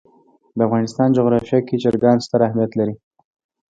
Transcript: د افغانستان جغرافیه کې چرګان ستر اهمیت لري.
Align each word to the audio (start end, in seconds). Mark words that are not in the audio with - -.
د 0.57 0.59
افغانستان 0.67 1.07
جغرافیه 1.17 1.59
کې 1.67 1.75
چرګان 1.83 2.17
ستر 2.25 2.39
اهمیت 2.47 2.71
لري. 2.79 2.95